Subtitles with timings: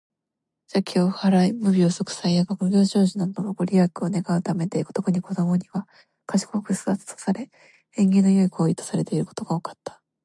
[0.73, 5.87] 邪気を払い、無病息災や学業成就などのご利益を願うためで、特に子どもには
[6.25, 7.51] 「賢く育つ」とされ、
[7.95, 10.01] 縁起の良い行為とされていることが分かった。